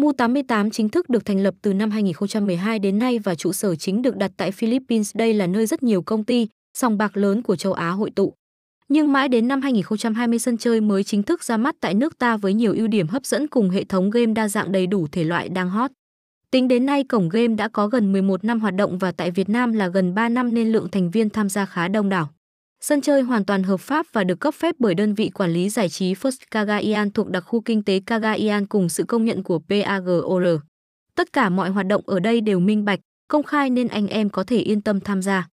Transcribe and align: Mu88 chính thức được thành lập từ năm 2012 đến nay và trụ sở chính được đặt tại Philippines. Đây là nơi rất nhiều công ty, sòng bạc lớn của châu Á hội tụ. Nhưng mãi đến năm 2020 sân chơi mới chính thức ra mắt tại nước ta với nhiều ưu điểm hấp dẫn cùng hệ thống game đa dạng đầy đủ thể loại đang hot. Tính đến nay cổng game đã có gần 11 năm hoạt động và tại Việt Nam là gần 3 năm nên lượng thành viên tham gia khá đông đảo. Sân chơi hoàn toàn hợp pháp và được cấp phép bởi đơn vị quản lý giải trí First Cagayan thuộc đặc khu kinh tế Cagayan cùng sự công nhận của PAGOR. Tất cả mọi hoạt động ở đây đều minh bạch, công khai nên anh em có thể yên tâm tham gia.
Mu88 0.00 0.70
chính 0.70 0.88
thức 0.88 1.08
được 1.08 1.24
thành 1.24 1.40
lập 1.40 1.54
từ 1.62 1.74
năm 1.74 1.90
2012 1.90 2.78
đến 2.78 2.98
nay 2.98 3.18
và 3.18 3.34
trụ 3.34 3.52
sở 3.52 3.76
chính 3.76 4.02
được 4.02 4.16
đặt 4.16 4.30
tại 4.36 4.52
Philippines. 4.52 5.16
Đây 5.16 5.34
là 5.34 5.46
nơi 5.46 5.66
rất 5.66 5.82
nhiều 5.82 6.02
công 6.02 6.24
ty, 6.24 6.48
sòng 6.78 6.98
bạc 6.98 7.16
lớn 7.16 7.42
của 7.42 7.56
châu 7.56 7.72
Á 7.72 7.90
hội 7.90 8.10
tụ. 8.10 8.34
Nhưng 8.88 9.12
mãi 9.12 9.28
đến 9.28 9.48
năm 9.48 9.62
2020 9.62 10.38
sân 10.38 10.58
chơi 10.58 10.80
mới 10.80 11.04
chính 11.04 11.22
thức 11.22 11.44
ra 11.44 11.56
mắt 11.56 11.76
tại 11.80 11.94
nước 11.94 12.18
ta 12.18 12.36
với 12.36 12.54
nhiều 12.54 12.74
ưu 12.76 12.86
điểm 12.86 13.08
hấp 13.08 13.26
dẫn 13.26 13.46
cùng 13.46 13.70
hệ 13.70 13.84
thống 13.84 14.10
game 14.10 14.32
đa 14.32 14.48
dạng 14.48 14.72
đầy 14.72 14.86
đủ 14.86 15.06
thể 15.12 15.24
loại 15.24 15.48
đang 15.48 15.70
hot. 15.70 15.90
Tính 16.50 16.68
đến 16.68 16.86
nay 16.86 17.04
cổng 17.04 17.28
game 17.28 17.54
đã 17.54 17.68
có 17.68 17.86
gần 17.86 18.12
11 18.12 18.44
năm 18.44 18.60
hoạt 18.60 18.74
động 18.74 18.98
và 18.98 19.12
tại 19.12 19.30
Việt 19.30 19.48
Nam 19.48 19.72
là 19.72 19.88
gần 19.88 20.14
3 20.14 20.28
năm 20.28 20.54
nên 20.54 20.72
lượng 20.72 20.88
thành 20.88 21.10
viên 21.10 21.30
tham 21.30 21.48
gia 21.48 21.66
khá 21.66 21.88
đông 21.88 22.08
đảo. 22.08 22.28
Sân 22.80 23.00
chơi 23.00 23.22
hoàn 23.22 23.44
toàn 23.44 23.62
hợp 23.62 23.80
pháp 23.80 24.06
và 24.12 24.24
được 24.24 24.40
cấp 24.40 24.54
phép 24.54 24.74
bởi 24.78 24.94
đơn 24.94 25.14
vị 25.14 25.30
quản 25.34 25.50
lý 25.50 25.68
giải 25.68 25.88
trí 25.88 26.14
First 26.14 26.36
Cagayan 26.50 27.10
thuộc 27.10 27.28
đặc 27.28 27.44
khu 27.46 27.60
kinh 27.60 27.82
tế 27.82 28.00
Cagayan 28.06 28.66
cùng 28.66 28.88
sự 28.88 29.04
công 29.04 29.24
nhận 29.24 29.42
của 29.42 29.60
PAGOR. 29.68 30.46
Tất 31.14 31.32
cả 31.32 31.48
mọi 31.48 31.70
hoạt 31.70 31.86
động 31.86 32.02
ở 32.06 32.20
đây 32.20 32.40
đều 32.40 32.60
minh 32.60 32.84
bạch, 32.84 33.00
công 33.28 33.42
khai 33.42 33.70
nên 33.70 33.88
anh 33.88 34.06
em 34.06 34.30
có 34.30 34.44
thể 34.44 34.58
yên 34.58 34.82
tâm 34.82 35.00
tham 35.00 35.22
gia. 35.22 35.49